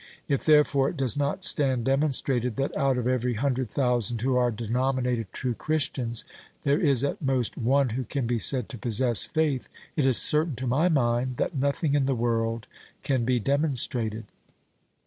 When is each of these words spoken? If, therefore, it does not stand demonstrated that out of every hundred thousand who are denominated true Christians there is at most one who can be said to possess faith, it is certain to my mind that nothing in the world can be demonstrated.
If, 0.27 0.45
therefore, 0.45 0.89
it 0.89 0.97
does 0.97 1.15
not 1.15 1.43
stand 1.43 1.85
demonstrated 1.85 2.55
that 2.55 2.75
out 2.75 2.97
of 2.97 3.05
every 3.07 3.35
hundred 3.35 3.69
thousand 3.69 4.21
who 4.21 4.35
are 4.35 4.49
denominated 4.49 5.31
true 5.31 5.53
Christians 5.53 6.25
there 6.63 6.81
is 6.81 7.03
at 7.03 7.21
most 7.21 7.55
one 7.55 7.89
who 7.89 8.03
can 8.03 8.25
be 8.25 8.39
said 8.39 8.67
to 8.69 8.79
possess 8.79 9.25
faith, 9.27 9.69
it 9.95 10.07
is 10.07 10.17
certain 10.17 10.55
to 10.55 10.65
my 10.65 10.89
mind 10.89 11.37
that 11.37 11.53
nothing 11.55 11.93
in 11.93 12.07
the 12.07 12.15
world 12.15 12.65
can 13.03 13.25
be 13.25 13.39
demonstrated. 13.39 14.25